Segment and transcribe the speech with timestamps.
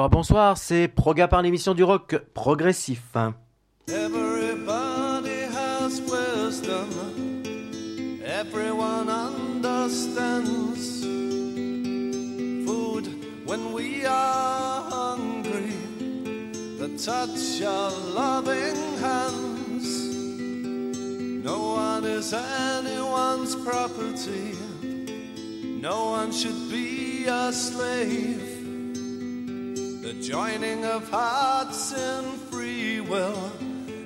[0.00, 3.02] Bonsoir, bonsoir, c'est Proga par l'émission du rock progressif.
[3.86, 6.88] Everybody has wisdom.
[8.24, 11.02] Everyone understands
[12.64, 13.08] food
[13.44, 15.74] when we are hungry.
[16.78, 19.84] The touch of loving hands.
[21.44, 24.56] No one is anyone's property.
[25.82, 28.39] No one should be a slave.
[30.22, 33.50] Joining of hearts in free will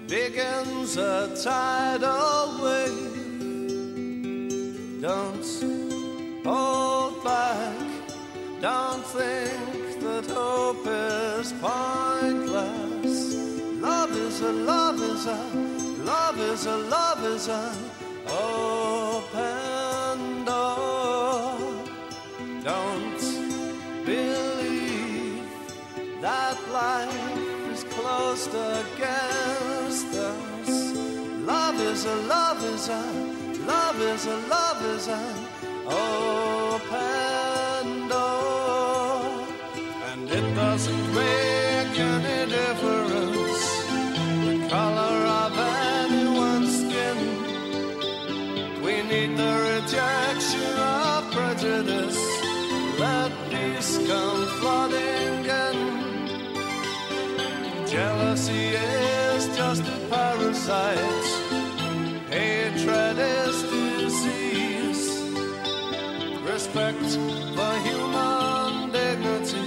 [0.06, 3.10] begins a tidal wave.
[5.02, 5.44] Don't
[6.44, 7.76] hold back,
[8.60, 13.34] don't think that hope is pointless.
[13.82, 15.50] Love is a, love is a,
[16.04, 17.90] love is a, love is an
[18.28, 19.63] open
[26.74, 27.38] life
[27.72, 30.70] is closed against us.
[31.52, 33.02] Love is a, love is a,
[33.64, 35.36] love is a, love is an
[35.86, 36.98] open
[38.08, 39.46] door.
[40.10, 41.63] And it doesn't make
[57.94, 61.30] Jealousy is just a parasite.
[62.28, 65.04] Hatred is disease.
[66.42, 67.08] Respect
[67.54, 69.62] for human dignity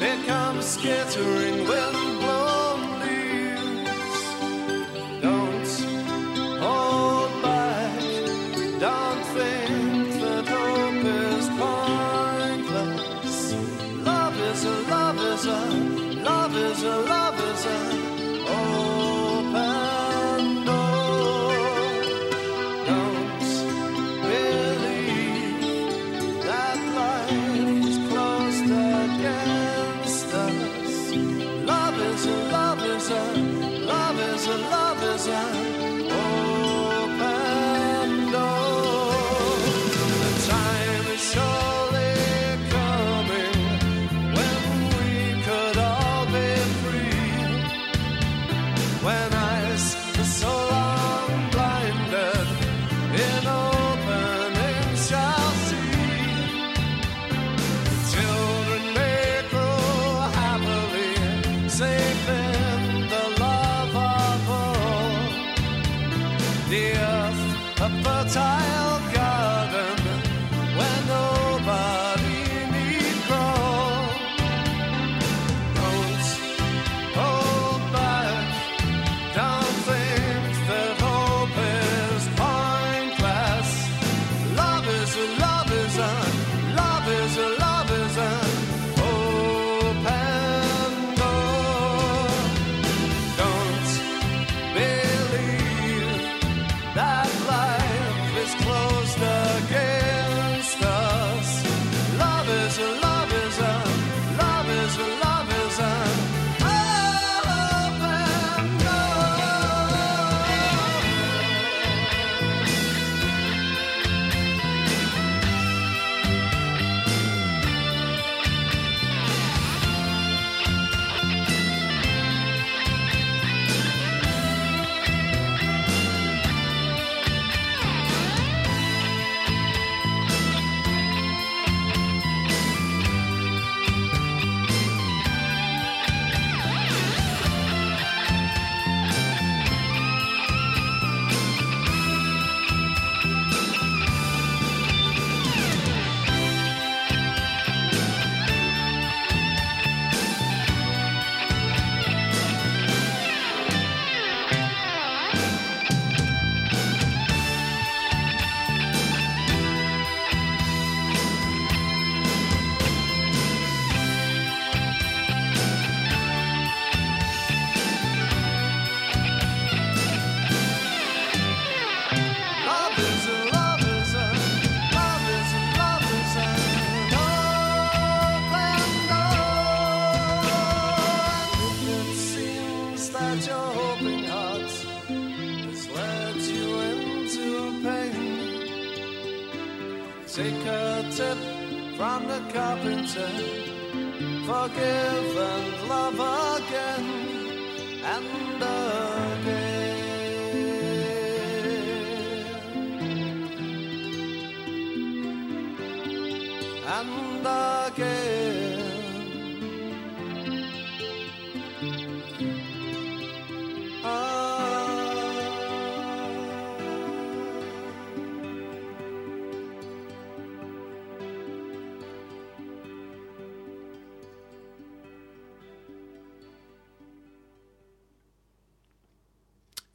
[0.00, 2.01] becomes skittering wind-blown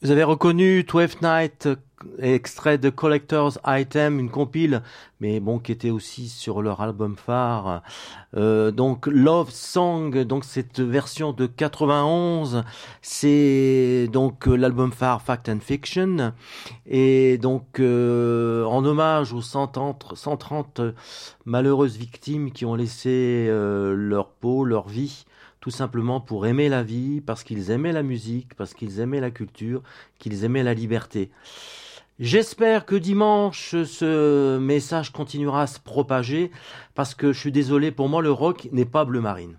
[0.04, 1.76] Vous avez reconnu Twelfth Night, euh,
[2.20, 4.84] extrait de Collector's Item, une compile,
[5.20, 7.82] mais bon, qui était aussi sur leur album phare.
[8.36, 12.64] Euh, donc Love Song, donc cette version de 91,
[13.02, 16.32] c'est donc euh, l'album phare Fact and Fiction,
[16.86, 20.82] et donc euh, en hommage aux 130, 130
[21.46, 25.26] malheureuses victimes qui ont laissé euh, leur peau, leur vie
[25.60, 29.32] tout simplement pour aimer la vie, parce qu'ils aimaient la musique, parce qu'ils aimaient la
[29.32, 29.82] culture,
[30.20, 31.32] qu'ils aimaient la liberté.
[32.20, 36.52] J'espère que dimanche, ce message continuera à se propager,
[36.96, 39.56] parce que je suis désolé, pour moi, le rock n'est pas bleu marine.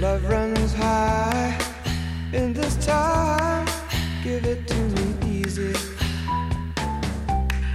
[0.00, 1.58] Love runs high.
[2.32, 3.66] In this time,
[4.22, 5.74] give it to me easy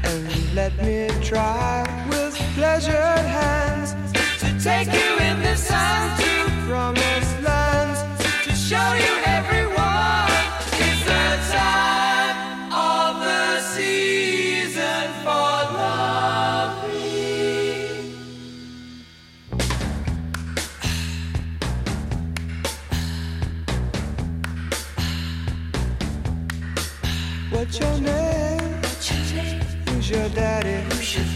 [0.03, 3.93] and let me try with pleasured hands
[4.39, 7.99] to take you in this time to promised lands
[8.43, 9.22] to show you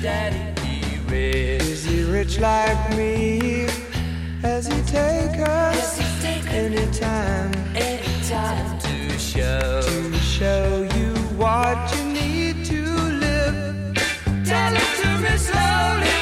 [0.02, 0.38] daddy?
[1.08, 1.62] Rich.
[1.62, 3.68] Is he rich like me?
[4.42, 6.00] Has he take us
[6.48, 7.54] anytime?
[7.76, 12.82] Anytime to show to show you what you need to
[13.26, 13.96] live.
[14.46, 16.17] Tell it to me slowly.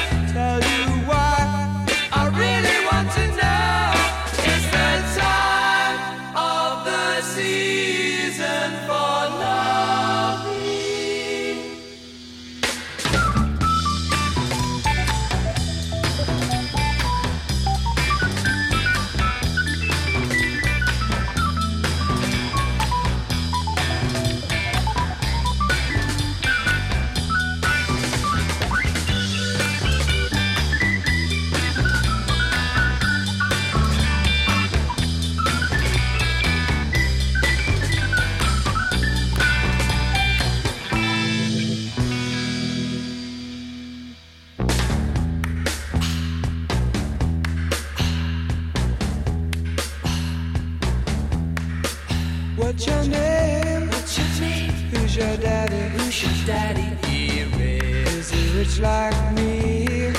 [58.80, 60.12] Like me?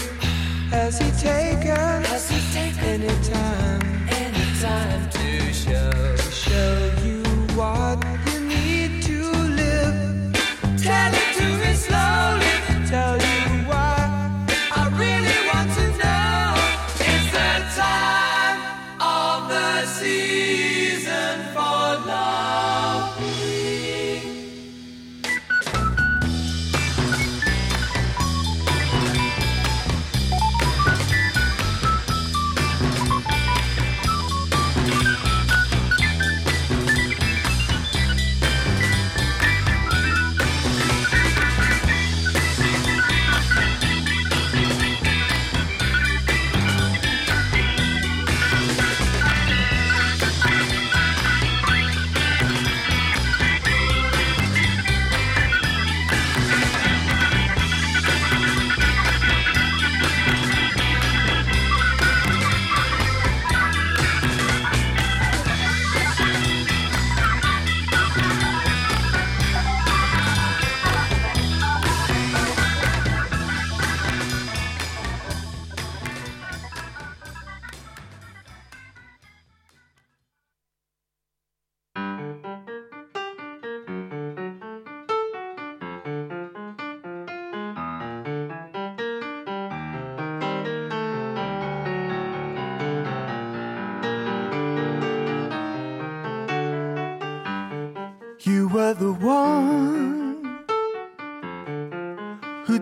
[0.69, 2.03] Has he taken?
[2.05, 3.46] Has he taken anytime?
[3.46, 3.46] Anytime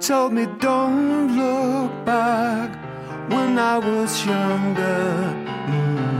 [0.07, 2.69] told me don't look back
[3.27, 5.33] when I was younger.
[5.67, 6.13] Mm.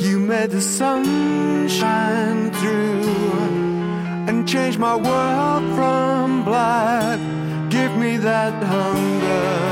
[0.00, 3.02] You made the sun shine through
[4.28, 7.20] and change my world from black.
[7.68, 9.71] Give me that hunger.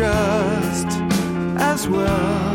[0.00, 0.86] Just
[1.58, 2.54] as well.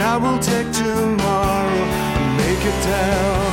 [0.00, 1.82] Now we'll take tomorrow
[2.20, 3.49] and make it tell.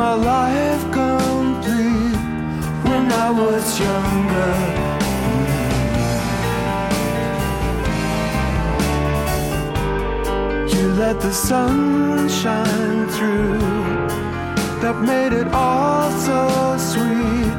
[0.00, 2.16] My life complete
[2.88, 4.54] when I was younger.
[10.74, 13.58] You let the sun shine through
[14.80, 16.40] that made it all so
[16.90, 17.52] sweet.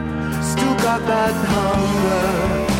[0.51, 2.70] Still got that hunger.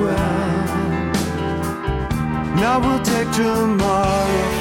[0.00, 1.10] Well.
[2.56, 4.59] Now we'll take tomorrow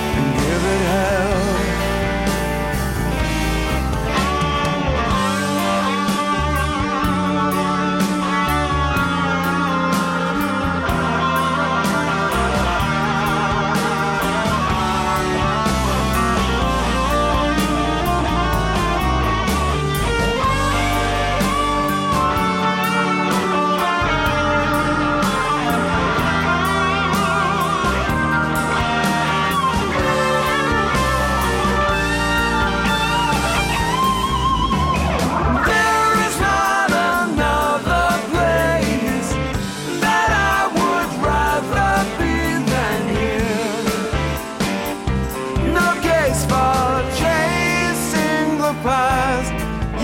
[48.90, 49.54] past.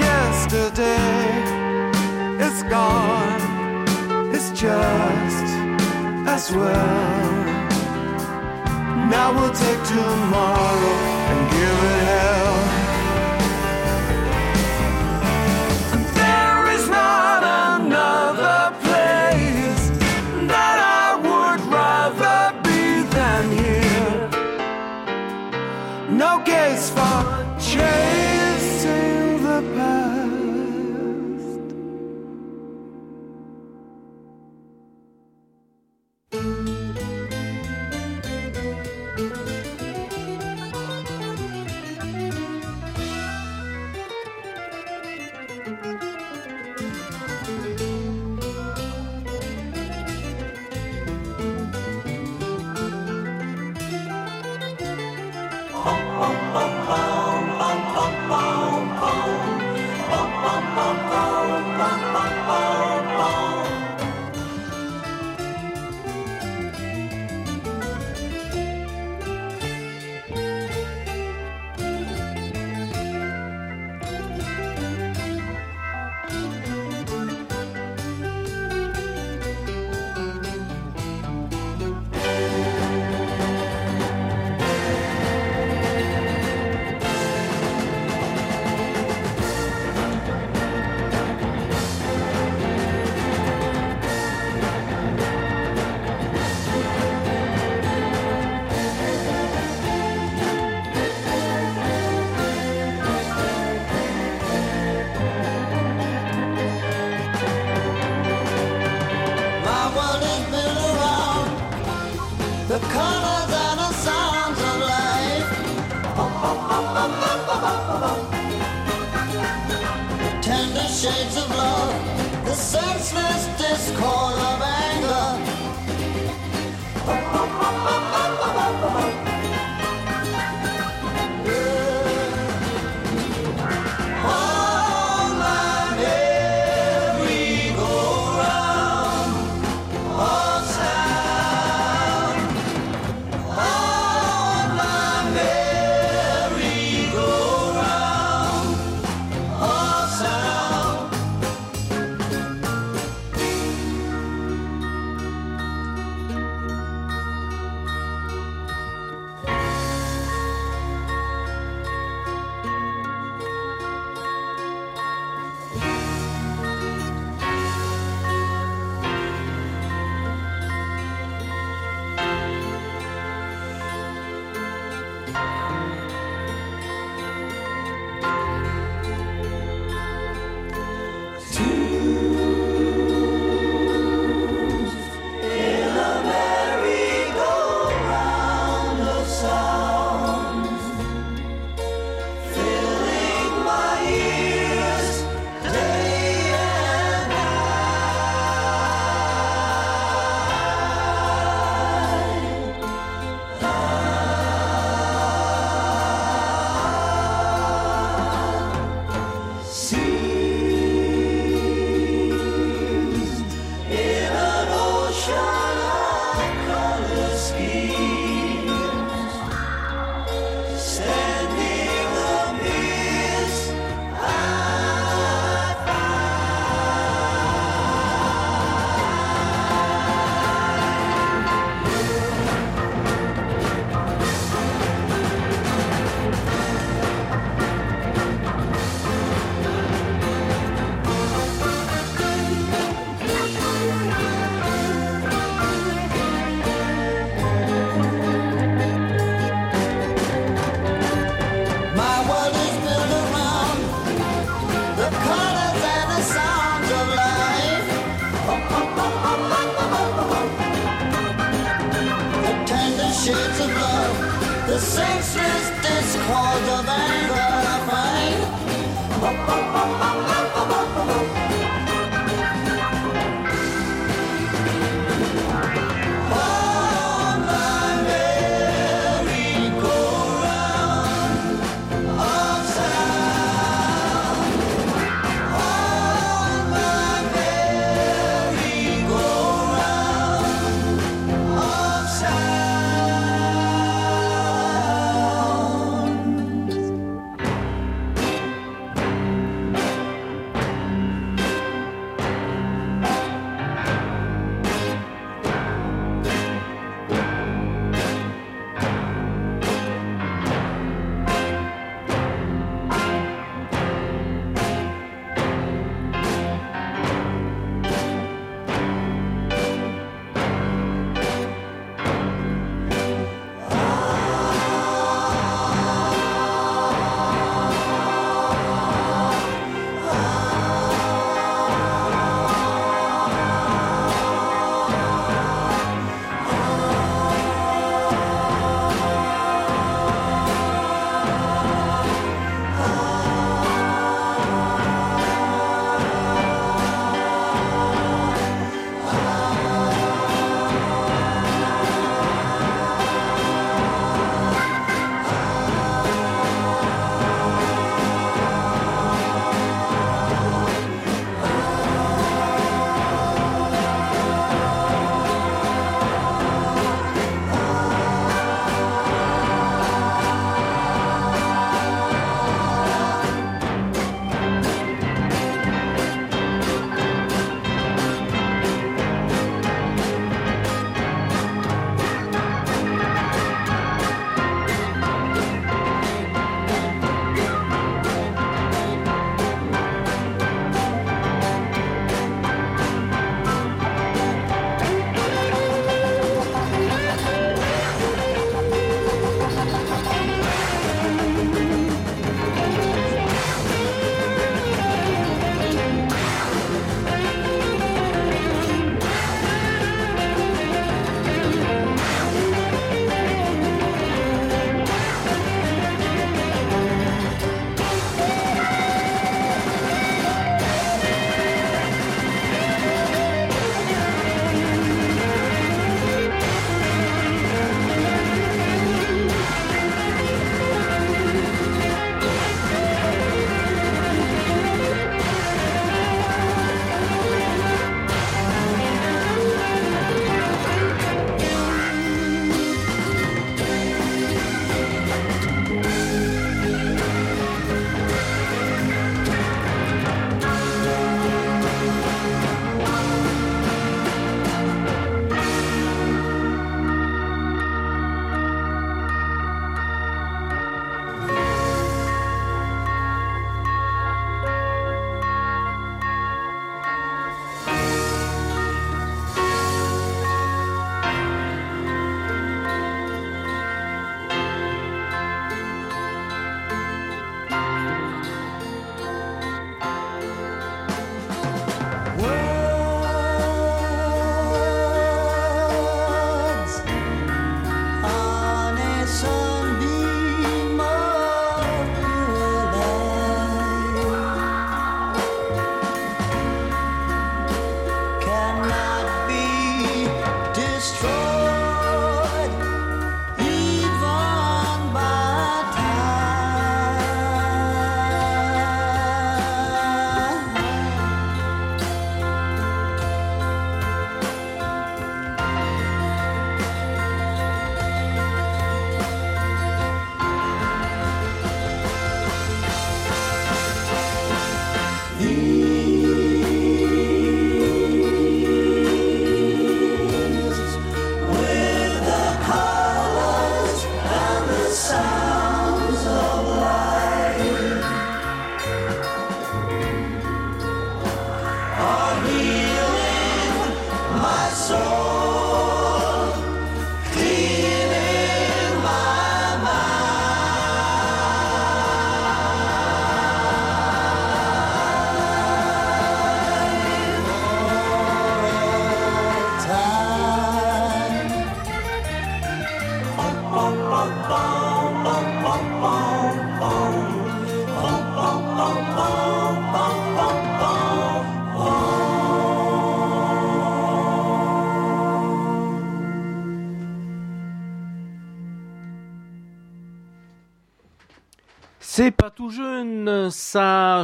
[0.08, 1.16] Yesterday,
[2.46, 3.42] it's gone.
[4.36, 5.48] It's just
[6.36, 7.36] as well.
[9.16, 10.96] Now we'll take tomorrow
[11.32, 12.85] and give it hell.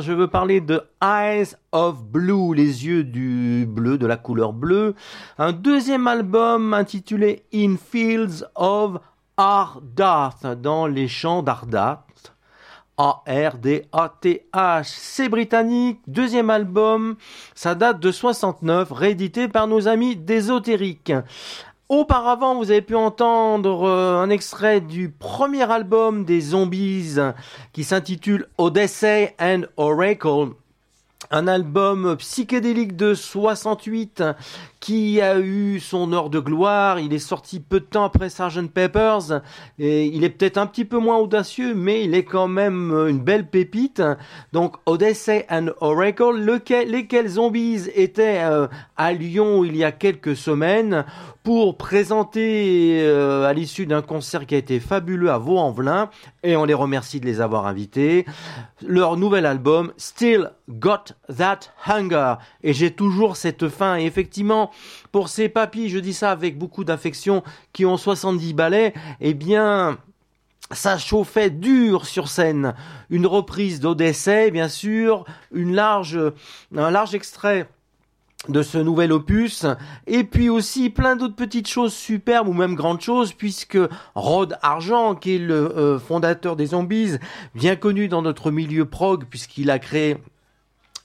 [0.02, 4.96] Je veux parler de Eyes of Blue, les yeux du bleu, de la couleur bleue.
[5.38, 8.98] Un deuxième album intitulé In Fields of
[9.38, 12.34] Ardath, dans les champs d'Ardath.
[12.98, 14.84] A-R-D-A-T-H.
[14.84, 17.16] C'est britannique, deuxième album,
[17.56, 21.14] ça date de 69, réédité par nos amis d'Ésotérique.
[21.92, 27.18] Auparavant, vous avez pu entendre euh, un extrait du premier album des Zombies
[27.74, 30.54] qui s'intitule Odyssey and Oracle.
[31.32, 34.24] Un album psychédélique de 68
[34.82, 37.00] qui a eu son heure de gloire?
[37.00, 38.68] Il est sorti peu de temps après Sgt.
[38.74, 39.42] Peppers.
[39.80, 43.20] Et il est peut-être un petit peu moins audacieux, mais il est quand même une
[43.20, 44.02] belle pépite.
[44.52, 46.36] Donc Odyssey and Oracle,
[46.88, 48.68] lesquels zombies étaient euh,
[48.98, 51.06] à Lyon il y a quelques semaines
[51.44, 56.10] pour présenter euh, à l'issue d'un concert qui a été fabuleux à Vaux-en-Velin.
[56.44, 58.26] Et on les remercie de les avoir invités.
[58.86, 62.36] Leur nouvel album Still Got That Hunger.
[62.64, 63.98] Et j'ai toujours cette faim.
[63.98, 64.71] Et effectivement
[65.12, 69.98] pour ces papis, je dis ça avec beaucoup d'affection, qui ont 70 ballets, eh bien,
[70.72, 72.74] ça chauffait dur sur scène.
[73.10, 76.20] Une reprise d'Odyssée, bien sûr, une large,
[76.76, 77.68] un large extrait
[78.50, 79.68] de ce nouvel opus,
[80.08, 83.78] et puis aussi plein d'autres petites choses superbes ou même grandes choses, puisque
[84.16, 87.18] Rod Argent, qui est le euh, fondateur des Zombies,
[87.54, 90.18] bien connu dans notre milieu prog, puisqu'il a créé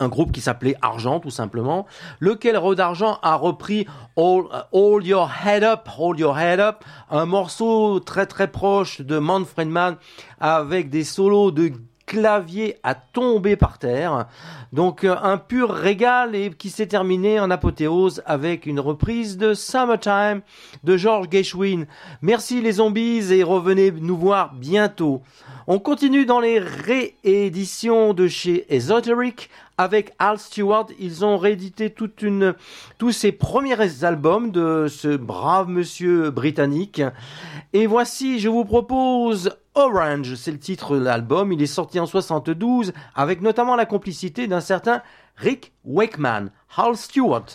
[0.00, 1.86] un groupe qui s'appelait Argent tout simplement,
[2.20, 7.26] lequel Rod Argent a repris All, All, Your Head Up, Hold Your Head Up, un
[7.26, 9.96] morceau très très proche de Manfred Mann
[10.40, 11.72] avec des solos de
[12.06, 14.26] clavier à tomber par terre.
[14.72, 19.54] Donc euh, un pur régal et qui s'est terminé en apothéose avec une reprise de
[19.54, 20.42] Summertime
[20.84, 21.86] de George Gershwin.
[22.22, 25.22] Merci les zombies et revenez nous voir bientôt.
[25.66, 30.86] On continue dans les rééditions de chez Esoteric avec Al Stewart.
[30.98, 32.54] Ils ont réédité toute une,
[32.98, 37.02] tous ses premiers albums de ce brave monsieur britannique.
[37.72, 41.52] Et voici, je vous propose Orange, c'est le titre de l'album.
[41.52, 45.02] Il est sorti en 72 avec notamment la complicité d'un certain
[45.36, 46.50] Rick Wakeman.
[46.76, 47.46] Al Stewart.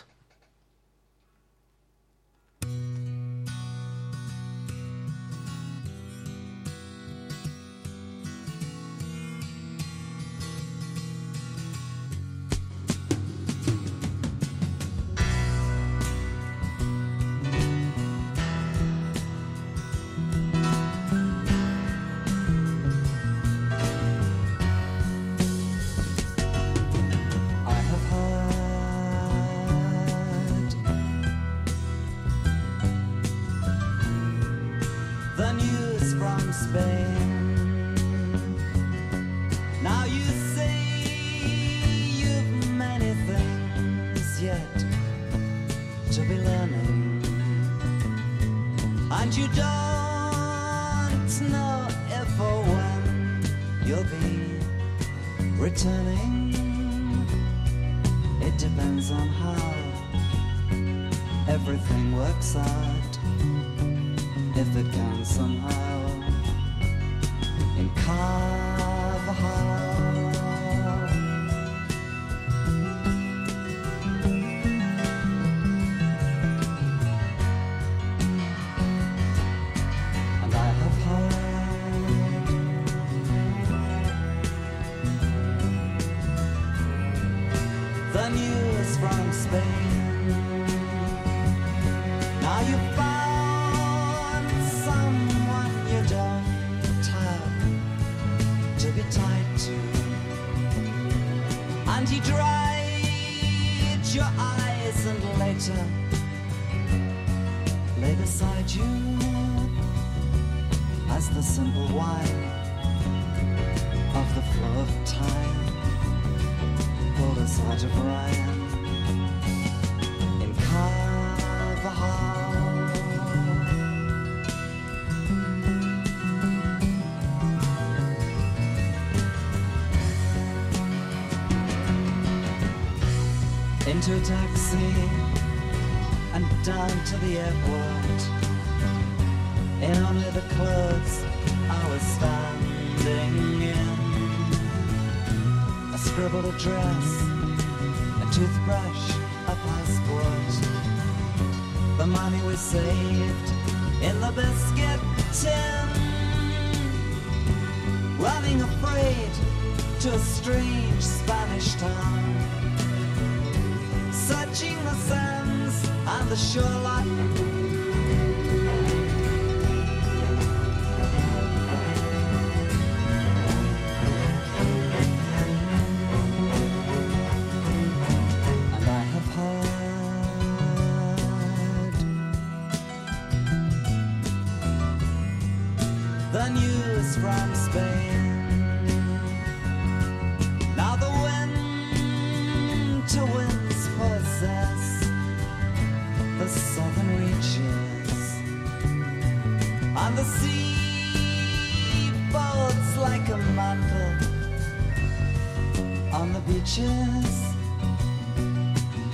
[206.14, 207.56] On the beaches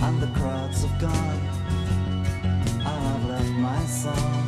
[0.01, 1.41] and the crowds have gone.
[2.85, 4.47] I've left my song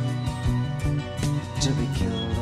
[1.60, 2.39] to be killed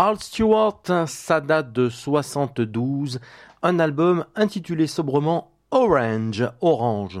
[0.00, 3.18] Al Stewart, ça date de 72,
[3.64, 7.20] un album intitulé sobrement Orange, Orange.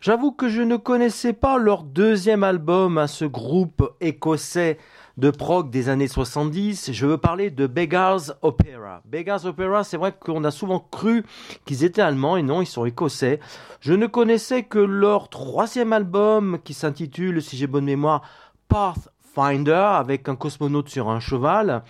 [0.00, 4.78] J'avoue que je ne connaissais pas leur deuxième album à ce groupe écossais
[5.18, 6.90] de prog des années 70.
[6.90, 9.02] Je veux parler de Beggars Opera.
[9.04, 11.26] Beggars Opera, c'est vrai qu'on a souvent cru
[11.66, 13.40] qu'ils étaient allemands et non, ils sont écossais.
[13.82, 18.22] Je ne connaissais que leur troisième album qui s'intitule, si j'ai bonne mémoire,
[18.68, 21.82] Path Finder avec un cosmonaute sur un cheval.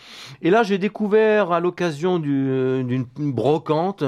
[0.42, 4.04] Et là, j'ai découvert à l'occasion du- d'une brocante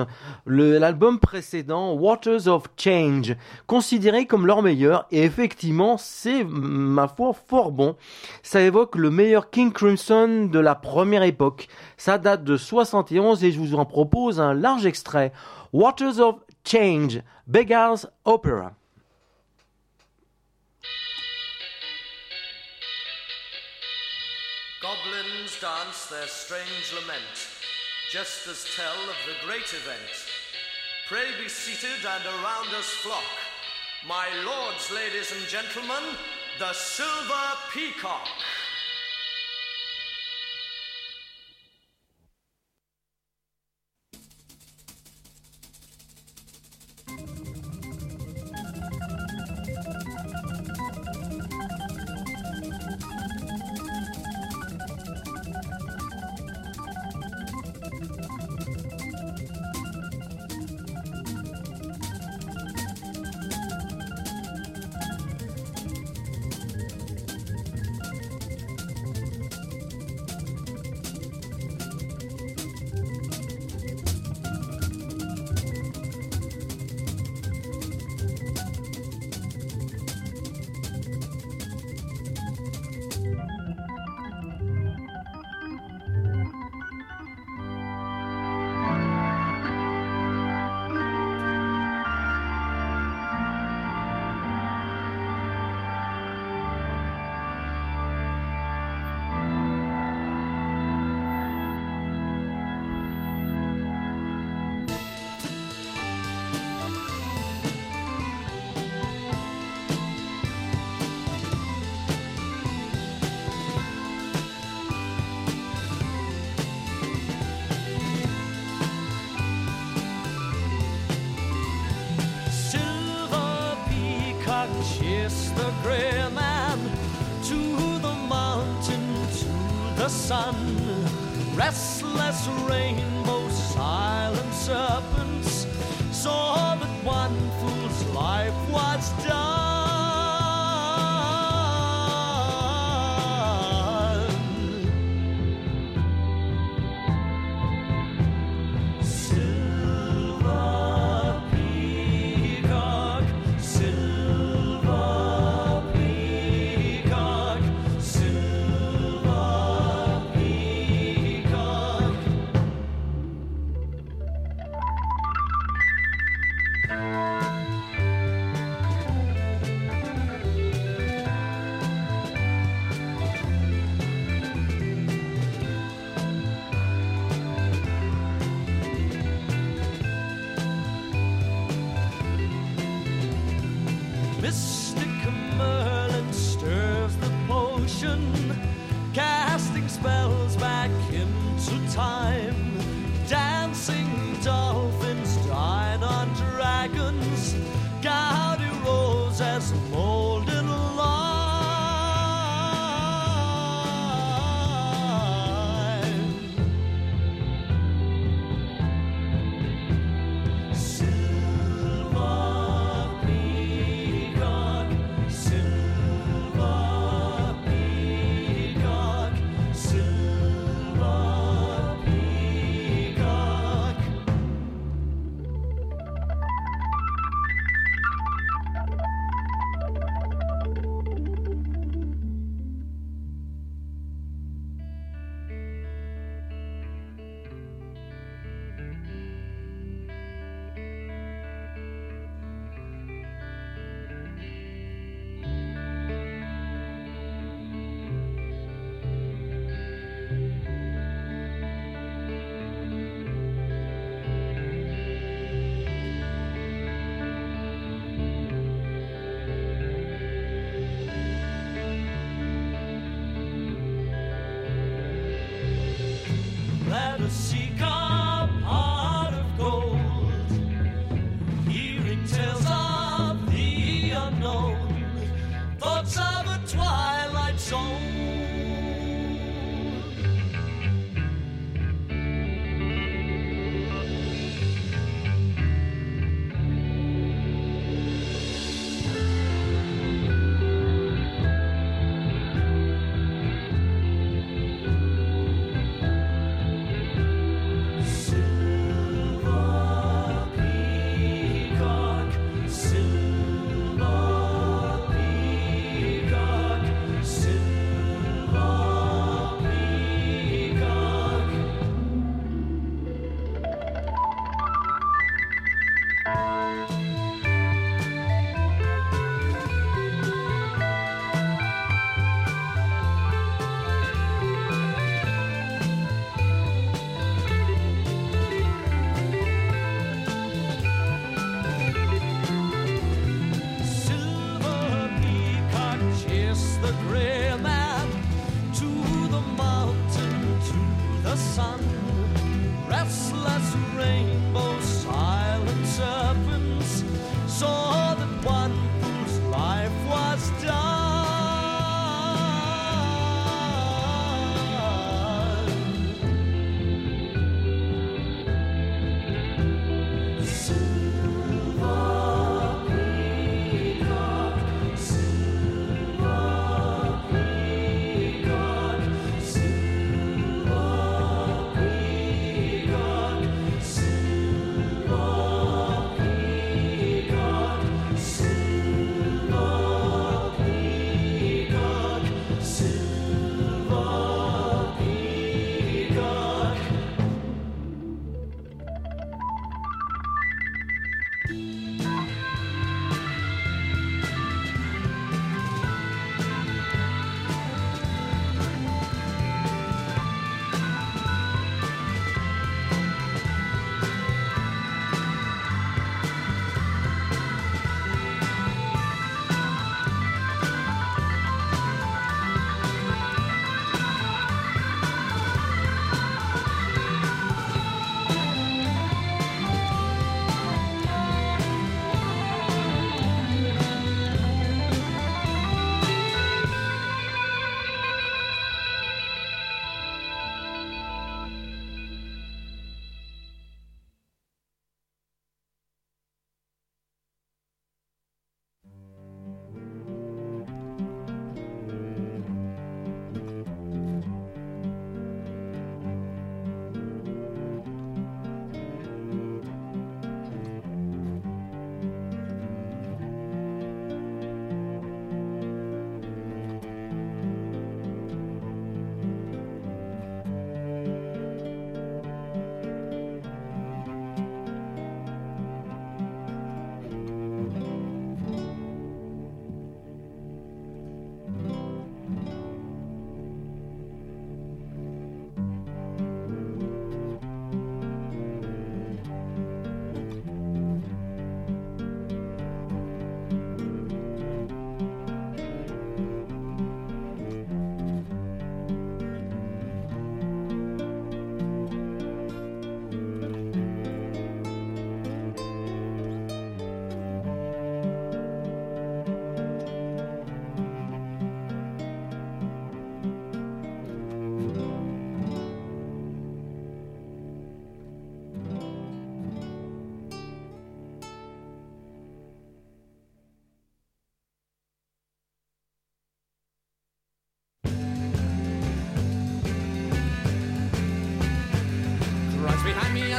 [0.46, 3.34] l'album précédent, Waters of Change,
[3.66, 5.06] considéré comme leur meilleur.
[5.10, 7.96] Et effectivement, c'est, ma foi, fort bon.
[8.42, 11.68] Ça évoque le meilleur King Crimson de la première époque.
[11.96, 15.32] Ça date de 71 et je vous en propose un large extrait.
[15.72, 18.72] Waters of Change, Beggars Opera.
[26.12, 27.48] Their strange lament,
[28.10, 30.12] just as tell of the great event
[31.08, 33.24] Pray be seated and around us flock.
[34.06, 36.16] My lords, ladies and gentlemen,
[36.58, 38.28] the Silver Peacock.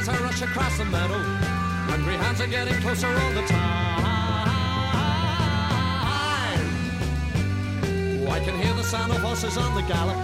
[0.03, 1.17] As I rush across the meadow.
[1.87, 3.99] Hungry hands are getting closer all the time.
[8.19, 10.17] Oh, I can hear the sound of horses on the gallop.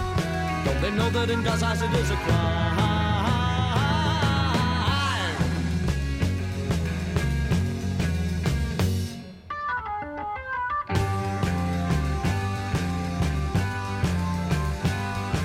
[0.66, 2.78] Don't they know that in God's eyes it is a crime?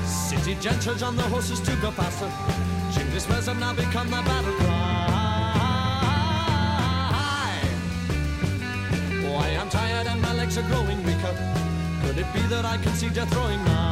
[0.05, 2.74] City gentry on the horses to go faster.
[3.15, 5.07] Jingly spurs have now become the battle cry.
[9.25, 11.33] Oh, I am tired and my legs are growing weaker.
[12.03, 13.84] Could it be that I can see death throwing nigh?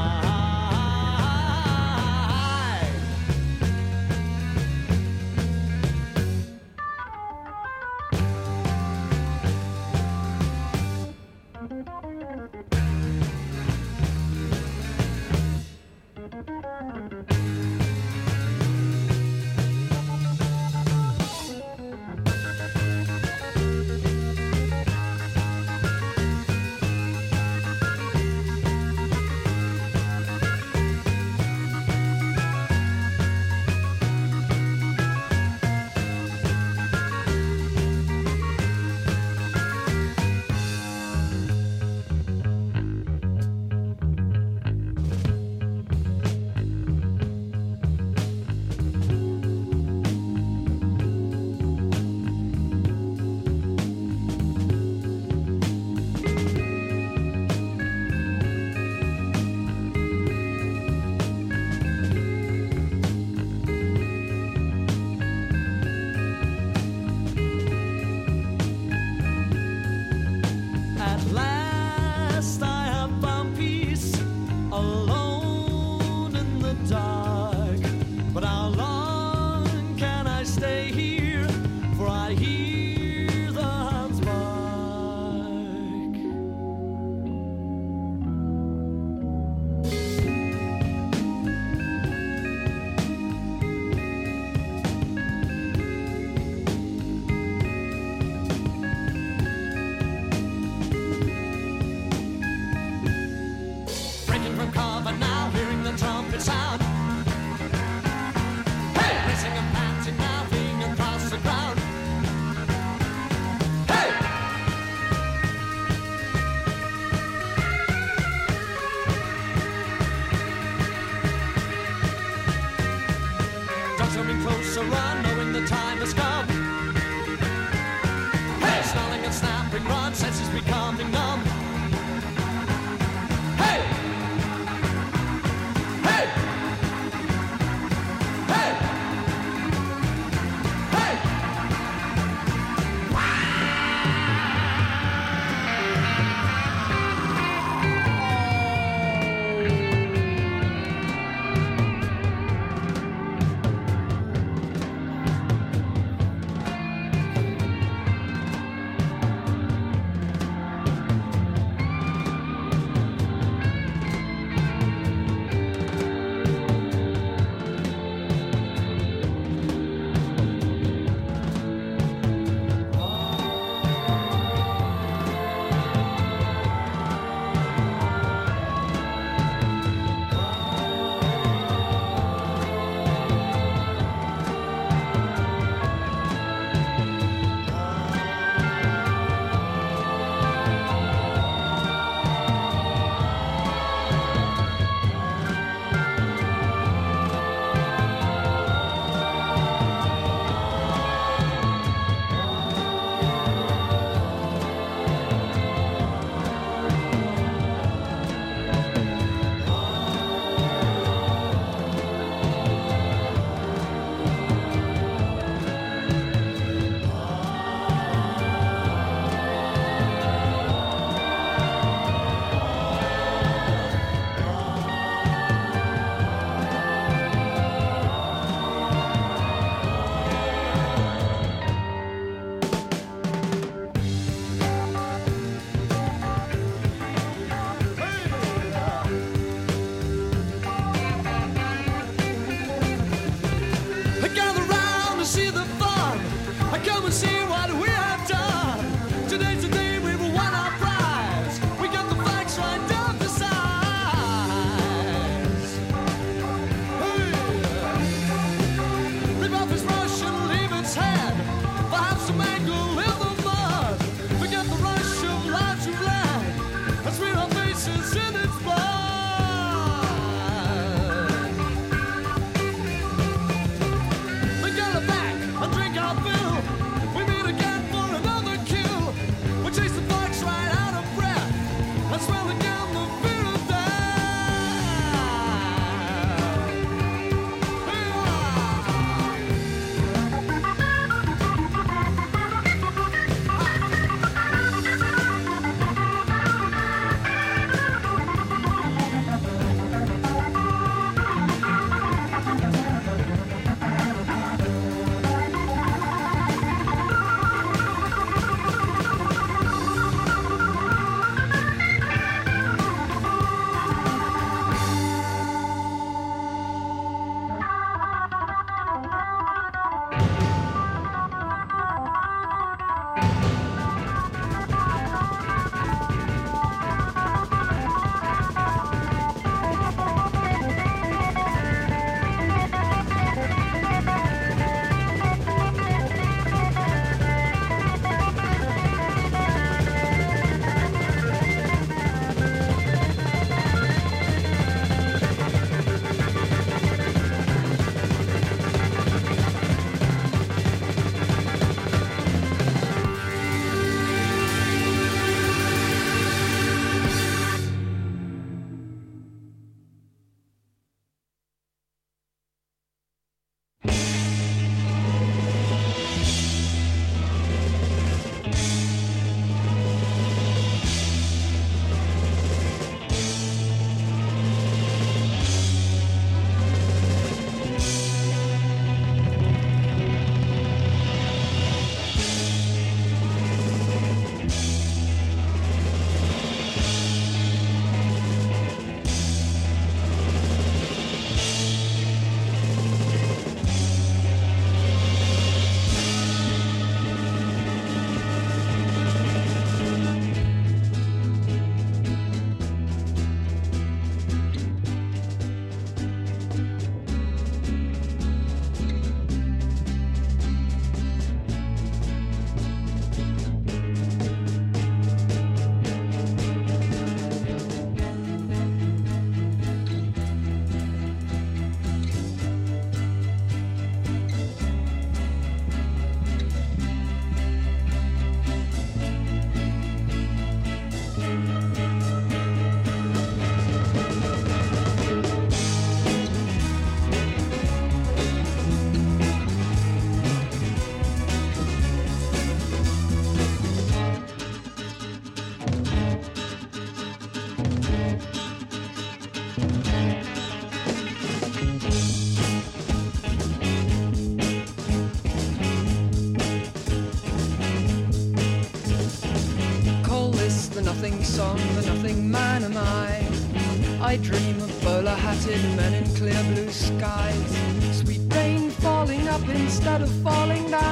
[464.12, 467.96] I dream of bowler-hatted men in clear blue skies.
[467.98, 470.91] Sweet rain falling up instead of falling down.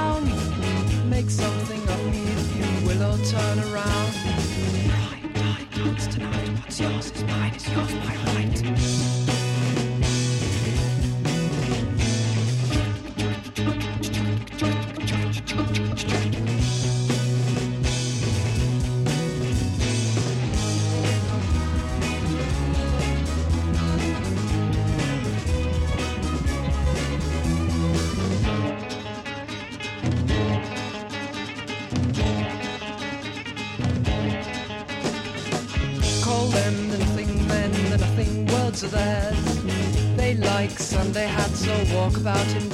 [42.10, 42.69] talk about him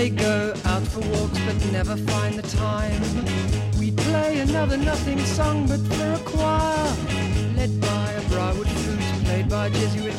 [0.00, 3.02] They go out for walks but never find the time.
[3.78, 6.96] We play another nothing song but for a choir,
[7.54, 10.09] led by a briarwood flute played by Jesuit.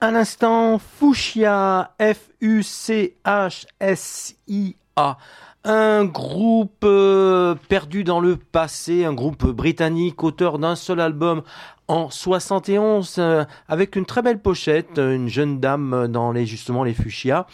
[0.00, 3.18] Un instant, Fuchsia, F-U-C-H-S-I-A.
[5.64, 11.42] Un groupe euh, perdu dans le passé, un groupe britannique, auteur d'un seul album
[11.88, 16.92] en 71, euh, avec une très belle pochette, une jeune dame dans les justement les
[16.92, 17.46] fuchsia,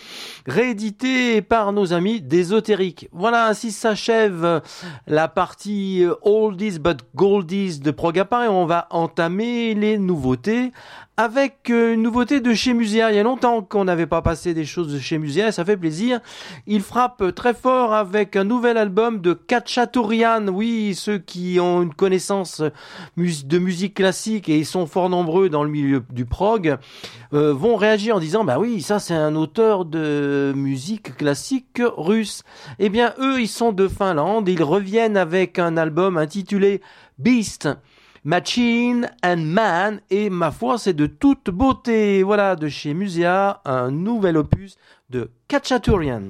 [0.47, 3.09] réédité par nos amis d'Ésotérique.
[3.12, 4.61] Voilà, ainsi s'achève
[5.07, 10.72] la partie euh, Oldies but Goldies de Progapar et on va entamer les nouveautés
[11.16, 13.12] avec euh, une nouveauté de chez Musia.
[13.12, 15.64] Il y a longtemps qu'on n'avait pas passé des choses de chez Musia et ça
[15.64, 16.18] fait plaisir.
[16.66, 20.49] Il frappe très fort avec un nouvel album de Kachaturian.
[20.49, 22.62] Oui, ceux qui ont une connaissance
[23.16, 26.77] de musique classique et ils sont fort nombreux dans le milieu du prog,
[27.33, 32.43] euh, vont réagir en disant bah oui, ça c'est un auteur de musique classique russe.
[32.79, 34.49] Eh bien eux, ils sont de Finlande.
[34.49, 36.81] Ils reviennent avec un album intitulé
[37.18, 37.68] Beast.
[38.27, 42.22] Machine and Man et ma foi c'est de toute beauté.
[42.22, 44.77] Voilà de chez Musia un nouvel opus
[45.11, 46.22] de Kachaturian.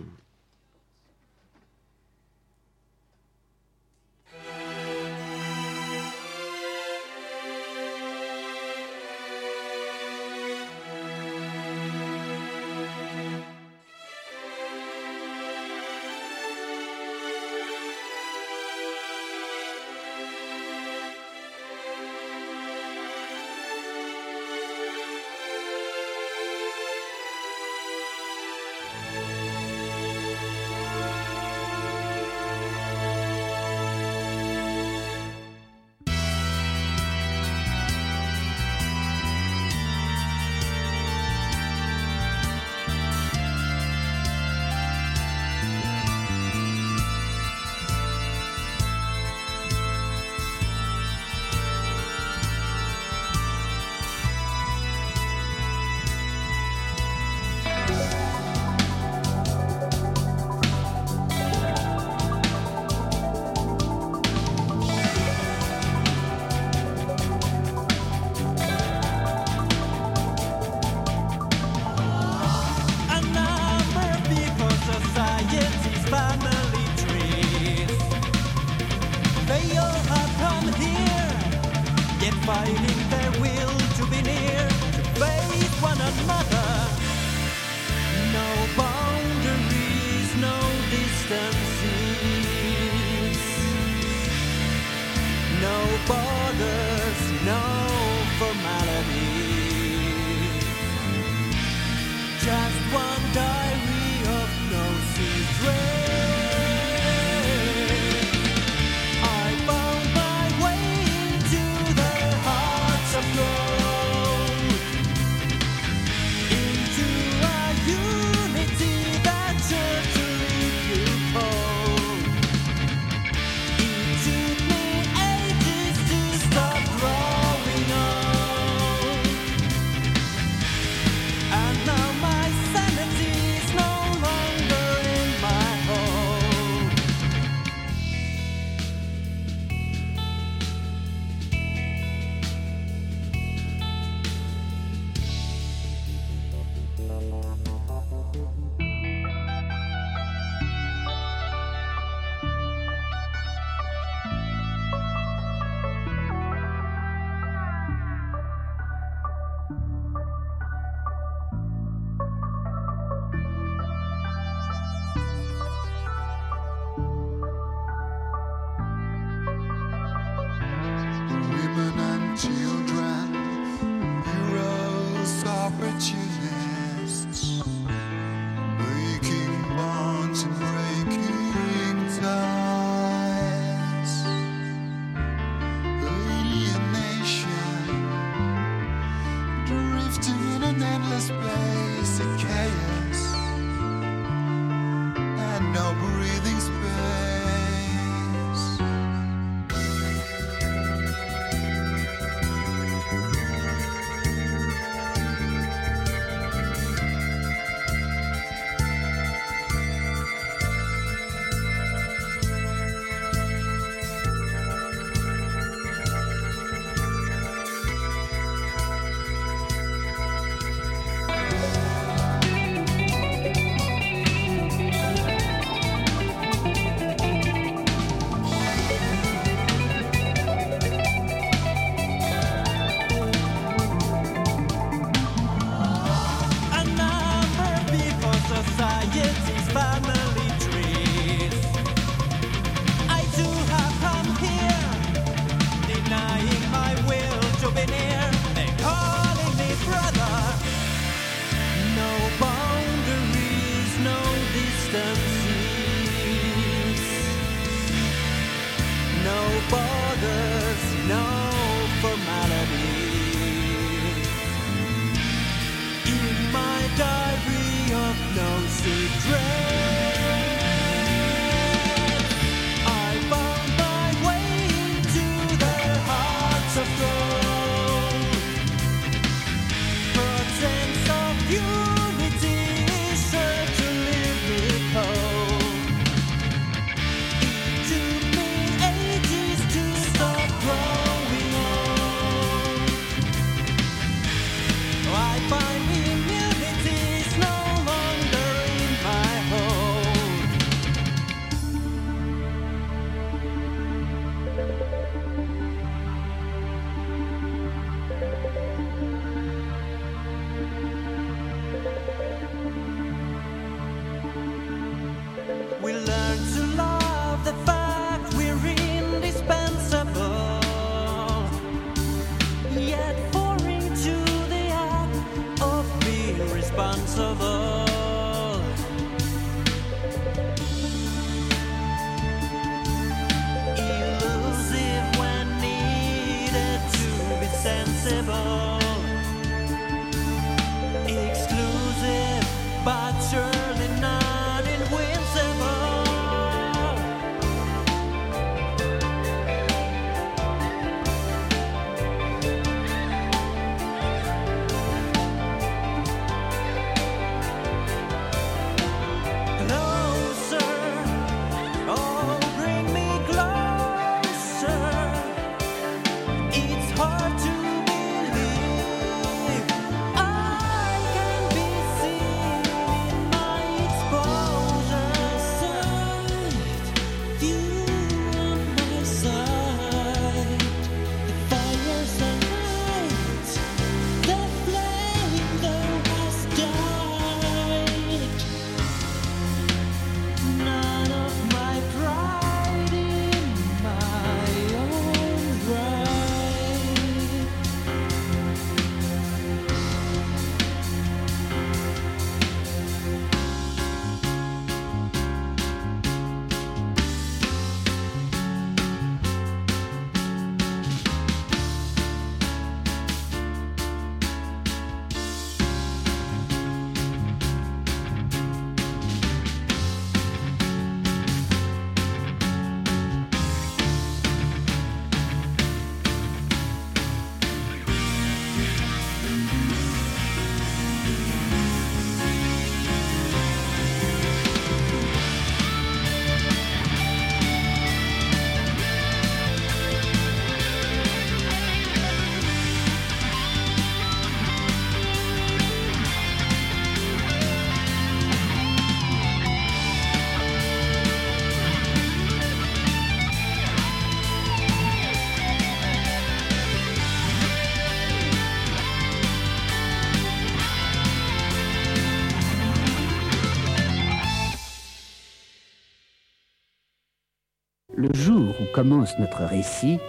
[468.74, 470.00] commence notre récit,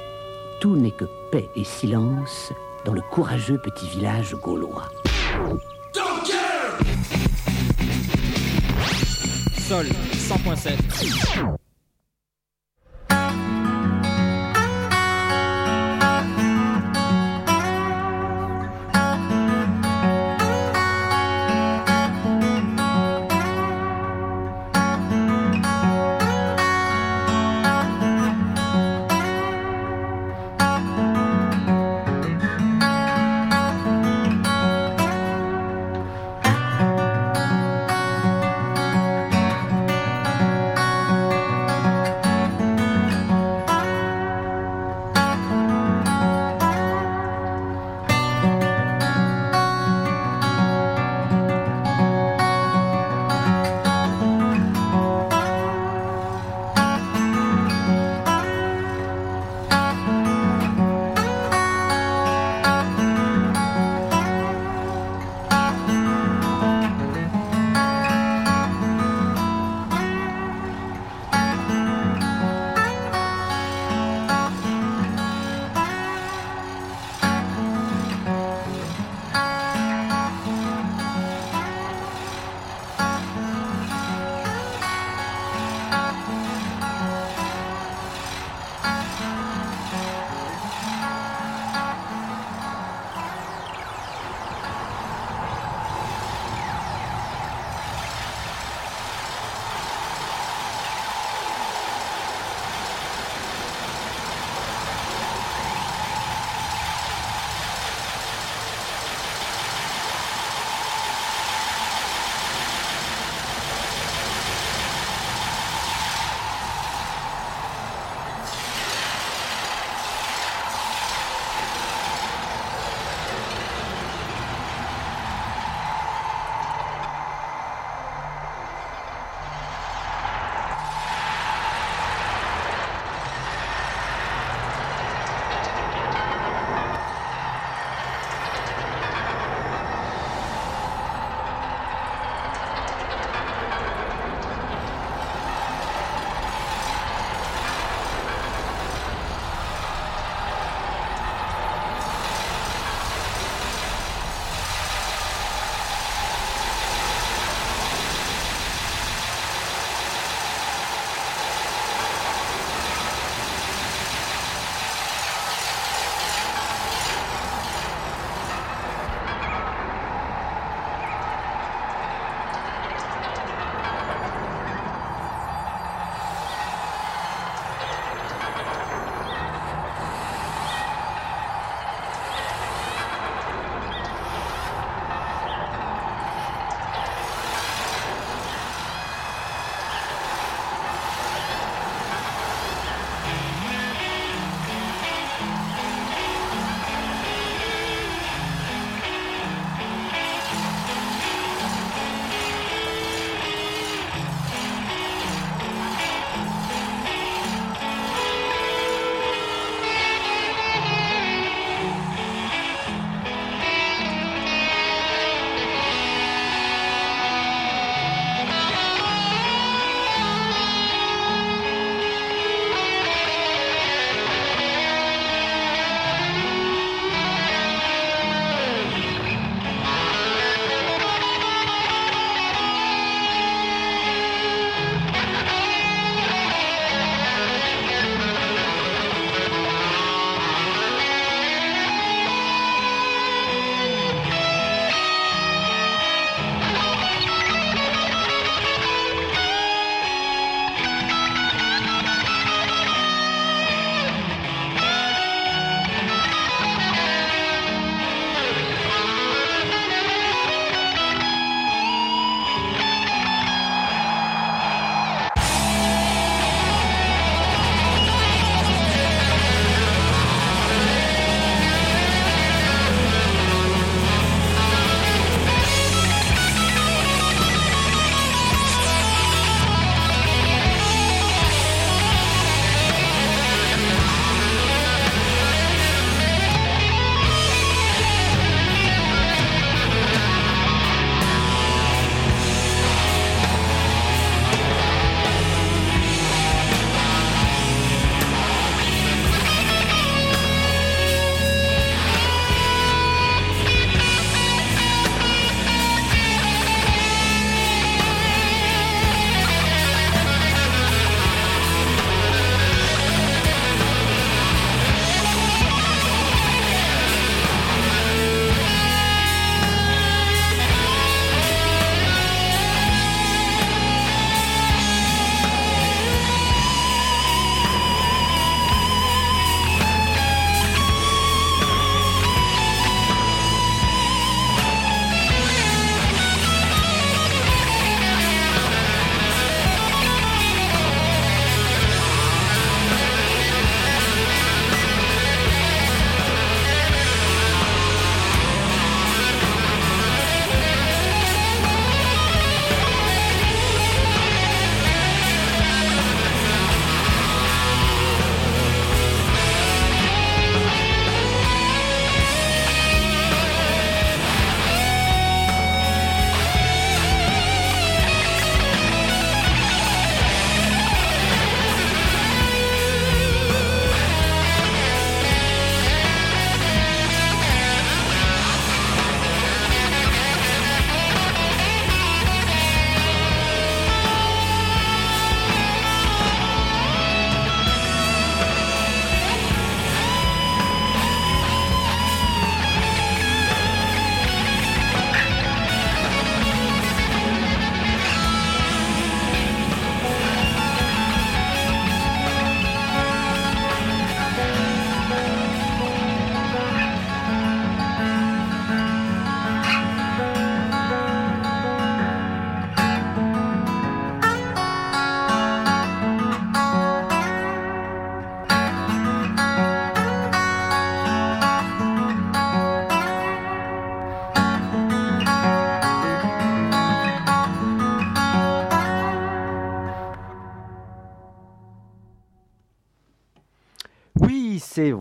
[0.59, 2.51] tout n'est que paix et silence
[2.84, 4.89] dans le courageux petit village gaulois.
[9.59, 11.55] Sol 100.7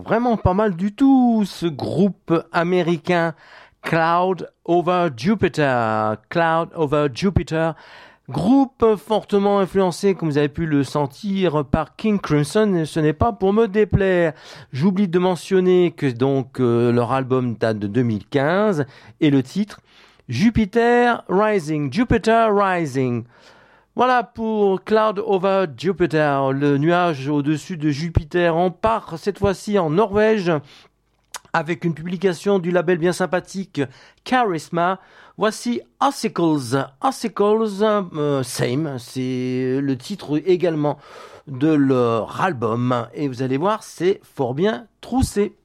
[0.05, 3.33] vraiment pas mal du tout, ce groupe américain
[3.81, 6.17] Cloud Over Jupiter.
[6.29, 7.73] Cloud Over Jupiter.
[8.29, 13.33] Groupe fortement influencé, comme vous avez pu le sentir, par King Crimson, ce n'est pas
[13.33, 14.33] pour me déplaire.
[14.71, 18.85] J'oublie de mentionner que donc euh, leur album date de 2015
[19.21, 19.81] et le titre
[20.27, 23.25] Jupiter Rising, Jupiter Rising.
[23.97, 28.57] Voilà pour Cloud Over Jupiter, le nuage au-dessus de Jupiter.
[28.57, 30.51] On part cette fois-ci en Norvège
[31.53, 33.81] avec une publication du label bien sympathique
[34.25, 34.99] Charisma.
[35.37, 36.85] Voici Icicles.
[37.05, 40.97] Icicles, euh, same, c'est le titre également
[41.47, 43.07] de leur album.
[43.13, 45.55] Et vous allez voir, c'est fort bien troussé.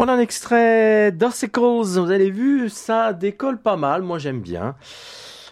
[0.00, 1.60] Voilà un extrait d'Ossicles.
[1.60, 4.00] Vous avez vu, ça décolle pas mal.
[4.00, 4.74] Moi, j'aime bien.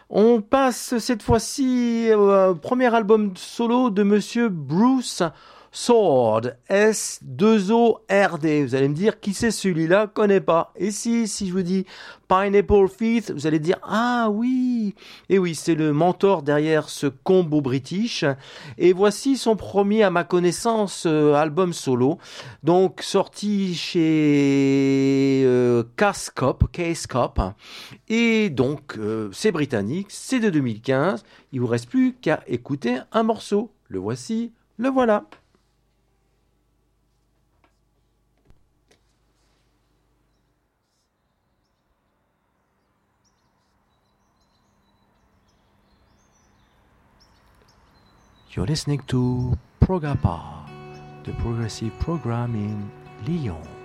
[0.09, 5.23] On passe cette fois-ci au premier album solo de monsieur Bruce
[5.73, 6.53] Sword.
[6.70, 8.65] S2ORD.
[8.65, 10.07] Vous allez me dire, qui c'est celui-là?
[10.07, 10.73] Connais pas.
[10.77, 11.86] Et si, si je vous dis
[12.28, 14.95] Pineapple Feet, vous allez dire, ah oui.
[15.28, 18.24] Et oui, c'est le mentor derrière ce combo british.
[18.77, 22.19] Et voici son premier, à ma connaissance, euh, album solo.
[22.62, 26.65] Donc, sorti chez euh, Cascop.
[28.09, 31.23] Et donc, euh, c'est britannique, c'est de 2015.
[31.53, 33.70] Il vous reste plus qu'à écouter un morceau.
[33.89, 35.24] Le voici, le voilà.
[48.51, 50.65] You're listening to Progapa,
[51.25, 52.91] the progressive program in
[53.27, 53.77] Lyon.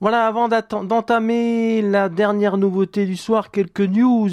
[0.00, 4.30] Voilà, avant d'entamer la dernière nouveauté du soir, quelques news.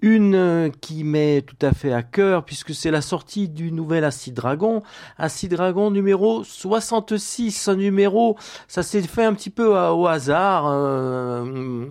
[0.00, 4.04] Une euh, qui m'est tout à fait à cœur puisque c'est la sortie du nouvel
[4.04, 4.82] Acid Dragon.
[5.18, 8.36] Acid Dragon numéro 66, un numéro,
[8.68, 11.86] ça s'est fait un petit peu à- au hasard, euh,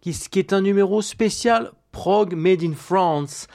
[0.00, 3.46] qui, qui est un numéro spécial prog made in France.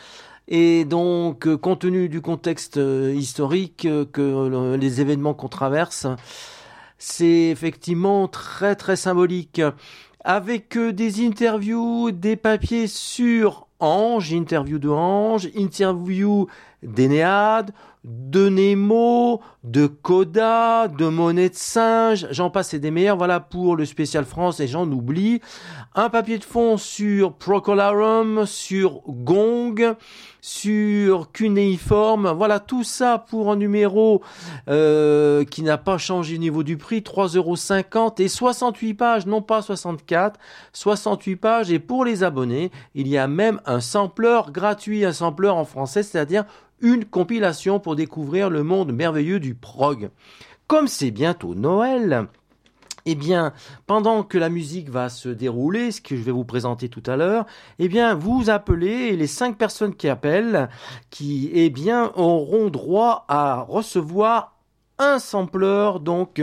[0.48, 5.48] Et donc, euh, compte tenu du contexte euh, historique euh, que euh, les événements qu'on
[5.48, 6.06] traverse,
[6.98, 9.62] c'est effectivement très très symbolique.
[10.24, 16.48] Avec euh, des interviews, des papiers sur Ange, interview de Ange, interview
[16.82, 17.72] d'Enéade,
[18.04, 23.76] de Nemo, de Coda, de Monnaie de Singe, j'en passe et des meilleurs, voilà pour
[23.76, 25.42] le spécial France et j'en oublie.
[25.98, 29.96] Un papier de fond sur Procolarum, sur Gong,
[30.42, 34.22] sur Cunéiforme, voilà tout ça pour un numéro
[34.68, 39.62] euh, qui n'a pas changé au niveau du prix, 3,50€ et 68 pages, non pas
[39.62, 40.38] 64,
[40.74, 41.72] 68 pages.
[41.72, 46.04] Et pour les abonnés, il y a même un sampler gratuit, un sampler en français,
[46.04, 46.44] c'est-à-dire
[46.82, 50.10] une compilation pour découvrir le monde merveilleux du prog.
[50.68, 52.28] Comme c'est bientôt Noël,
[53.06, 53.54] eh bien,
[53.86, 57.16] pendant que la musique va se dérouler, ce que je vais vous présenter tout à
[57.16, 57.46] l'heure,
[57.80, 60.70] eh bien, vous appelez et les cinq personnes qui appellent,
[61.10, 64.56] qui, eh bien, auront droit à recevoir
[64.98, 66.42] un sampler, donc,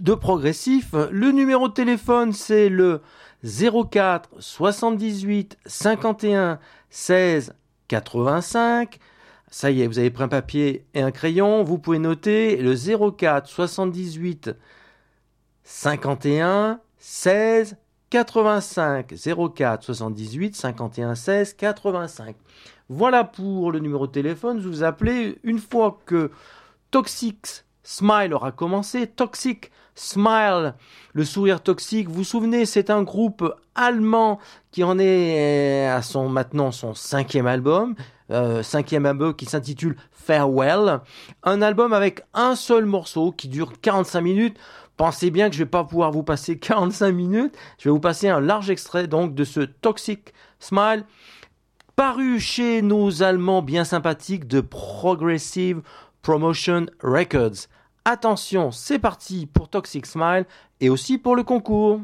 [0.00, 0.94] de progressif.
[1.10, 3.00] Le numéro de téléphone, c'est le
[3.44, 6.58] 04 78 51
[6.90, 7.54] 16
[7.88, 8.98] 85.
[9.48, 11.62] Ça y est, vous avez pris un papier et un crayon.
[11.62, 12.74] Vous pouvez noter le
[13.10, 14.50] 04 78
[15.66, 17.76] 51 16
[18.10, 19.14] 85
[19.54, 22.36] 04 78 51 16 85.
[22.88, 24.60] Voilà pour le numéro de téléphone.
[24.60, 26.30] Je vous appelez une fois que
[26.92, 29.08] Toxic Smile aura commencé.
[29.08, 30.74] Toxic Smile,
[31.14, 32.08] le sourire toxique.
[32.08, 34.38] Vous vous souvenez, c'est un groupe allemand
[34.70, 37.96] qui en est à son maintenant son cinquième album.
[38.30, 41.00] Euh, cinquième album qui s'intitule Farewell.
[41.44, 44.58] Un album avec un seul morceau qui dure 45 minutes.
[44.96, 47.54] Pensez bien que je vais pas pouvoir vous passer 45 minutes.
[47.78, 51.04] Je vais vous passer un large extrait donc de ce Toxic Smile
[51.94, 55.80] paru chez nos Allemands bien sympathiques de Progressive
[56.20, 57.68] Promotion Records.
[58.04, 60.44] Attention, c'est parti pour Toxic Smile
[60.80, 62.00] et aussi pour le concours.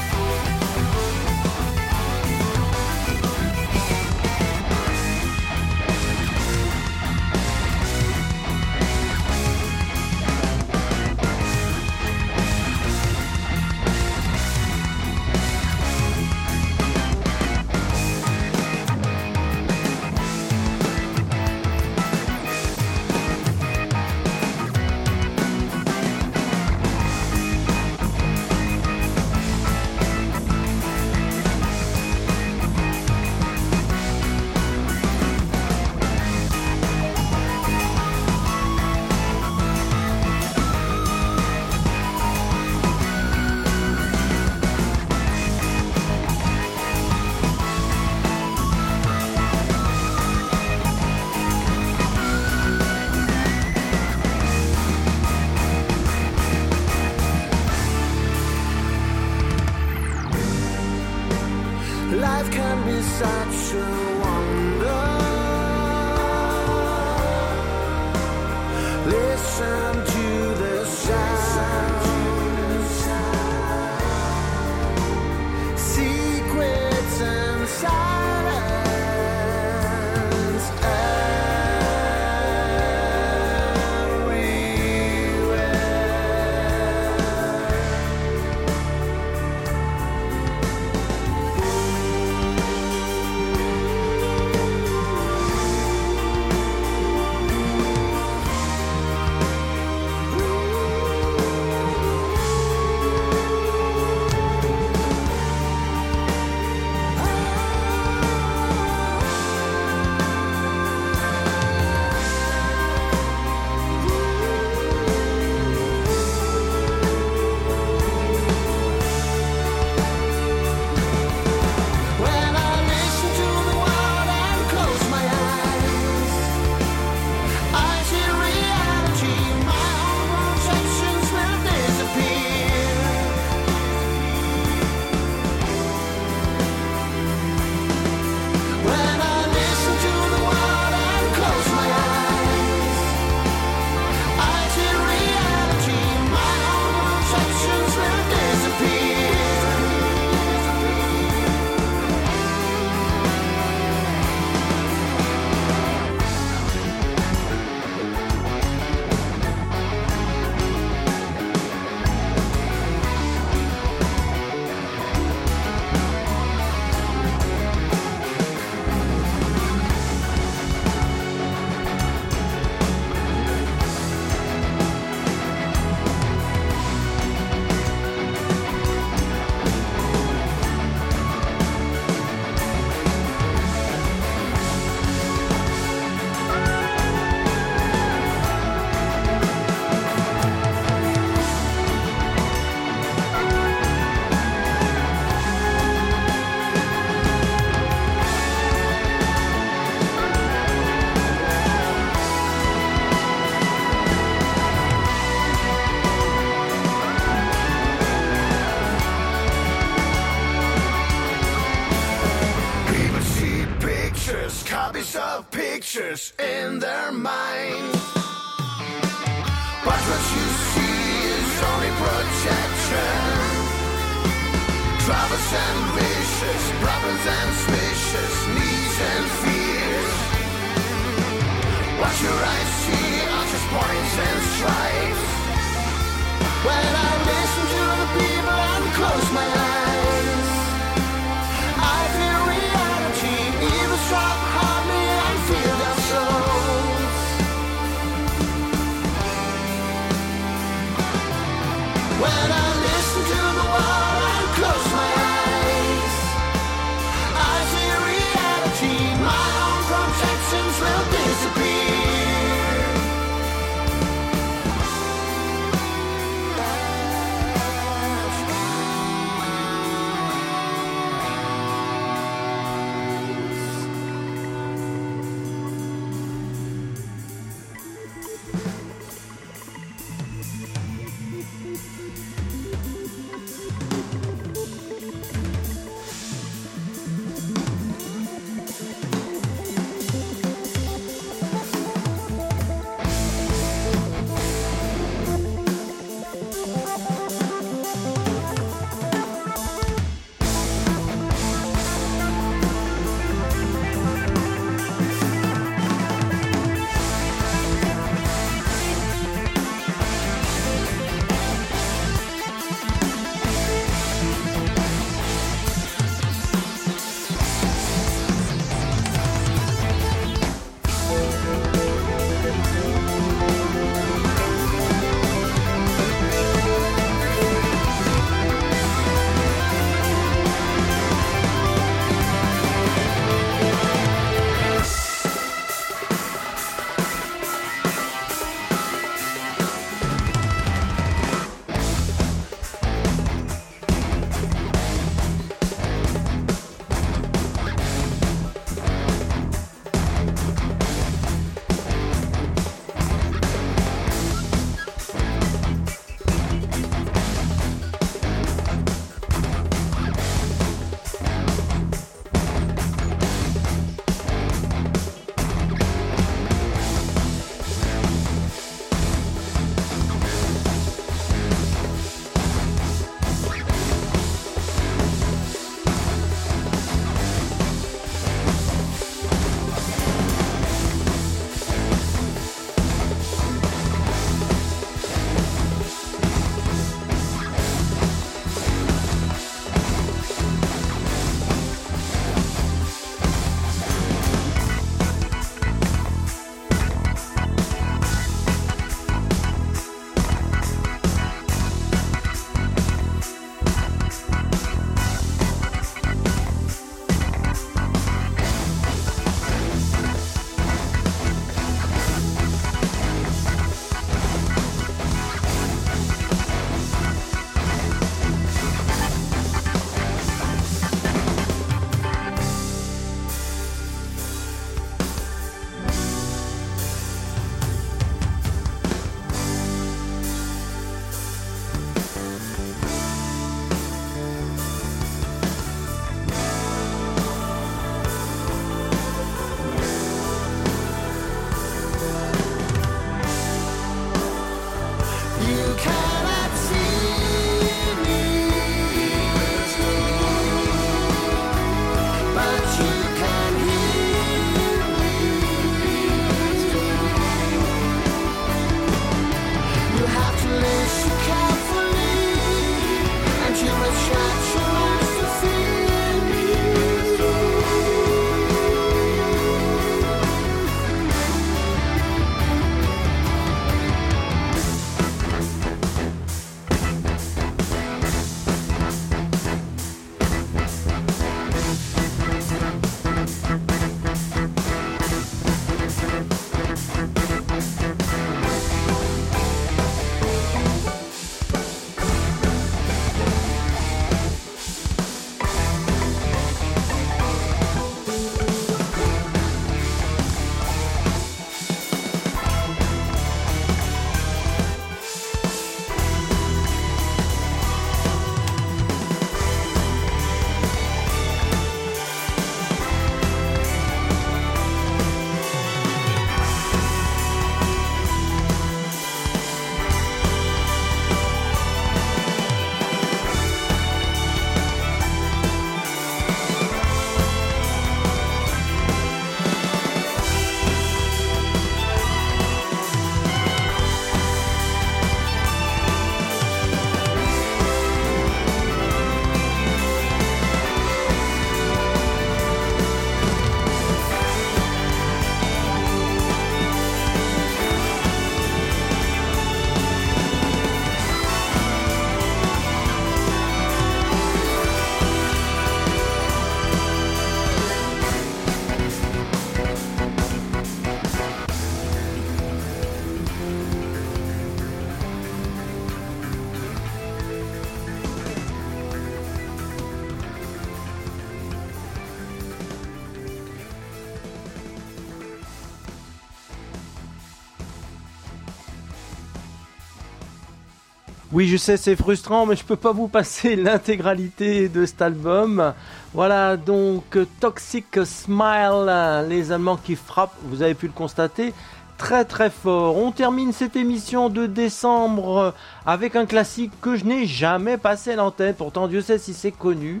[581.36, 585.74] Oui, je sais, c'est frustrant, mais je peux pas vous passer l'intégralité de cet album.
[586.14, 591.52] Voilà, donc Toxic Smile, les Allemands qui frappent, vous avez pu le constater,
[591.98, 592.96] très très fort.
[592.96, 595.52] On termine cette émission de décembre
[595.84, 599.52] avec un classique que je n'ai jamais passé à l'antenne, pourtant Dieu sait si c'est
[599.52, 600.00] connu.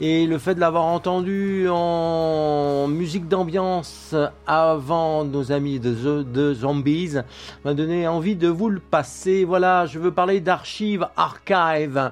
[0.00, 4.12] Et le fait de l'avoir entendu en musique d'ambiance
[4.44, 5.94] avant nos amis de,
[6.24, 7.14] The- Zombies
[7.64, 9.44] m'a donné envie de vous le passer.
[9.44, 12.10] Voilà, je veux parler d'Archive Archive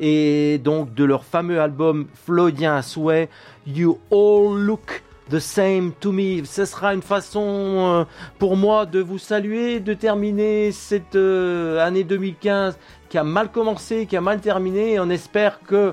[0.00, 3.26] et donc de leur fameux album Floydien à
[3.66, 6.42] You All Look The Same to Me.
[6.46, 8.04] Ce sera une façon euh,
[8.38, 12.78] pour moi de vous saluer, de terminer cette euh, année 2015
[13.10, 14.98] qui a mal commencé, qui a mal terminé.
[14.98, 15.92] On espère que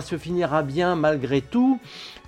[0.00, 1.78] se finira bien malgré tout.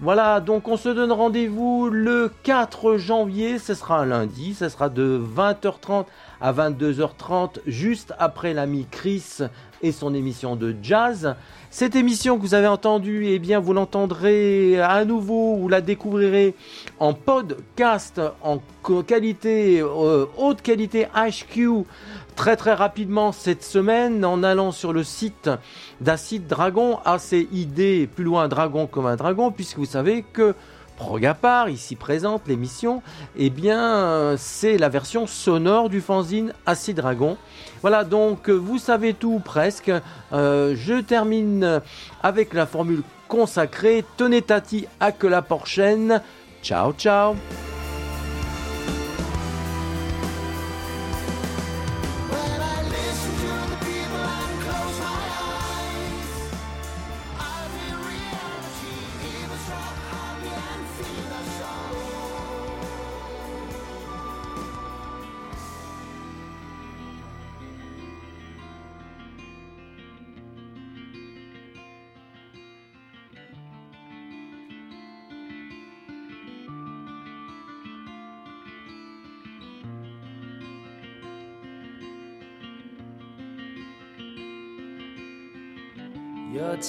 [0.00, 4.88] Voilà, donc on se donne rendez-vous le 4 janvier, ce sera un lundi, ce sera
[4.88, 6.06] de 20h30
[6.40, 9.38] à 22h30, juste après l'ami Chris
[9.82, 11.36] et son émission de jazz.
[11.70, 16.54] Cette émission que vous avez entendue, eh bien vous l'entendrez à nouveau, vous la découvrirez
[16.98, 18.60] en podcast, en
[19.06, 21.84] qualité, euh, haute qualité HQ,
[22.36, 25.50] très très rapidement cette semaine en allant sur le site
[26.00, 30.54] d'Acide Dragon, ACID, plus loin dragon comme un dragon, puisque vous savez que
[30.96, 33.02] Progapar, ici présente l'émission,
[33.36, 37.36] eh bien c'est la version sonore du fanzine Acide Dragon.
[37.82, 39.90] Voilà donc vous savez tout presque.
[40.32, 41.80] Euh, je termine
[42.22, 44.04] avec la formule consacrée.
[44.16, 46.22] Tenez Tati à que la prochaine.
[46.62, 47.34] Ciao ciao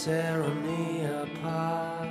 [0.04, 2.10] tearing me apart.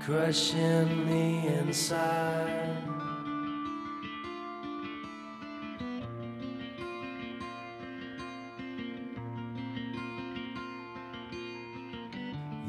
[0.00, 2.82] Crushing me inside.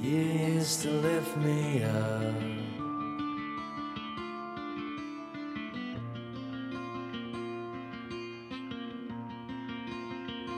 [0.01, 2.66] You used to lift me up.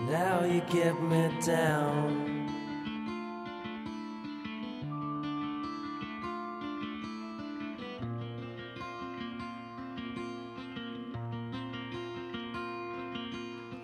[0.09, 2.49] Now you get me down.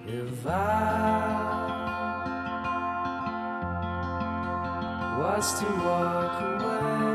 [0.07, 1.45] If I
[5.19, 7.14] was to walk away.